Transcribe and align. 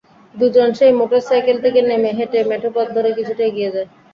দুজন 0.35 0.69
সেই 0.73 0.93
মোটরসাইকেল 0.99 1.57
থেকে 1.65 1.79
নেমে 1.83 2.11
হেঁটে 2.17 2.39
মেঠোপথ 2.49 2.87
ধরে 2.95 3.09
কিছুটা 3.17 3.43
এগিয়ে 3.49 3.73
যায়। 3.75 3.89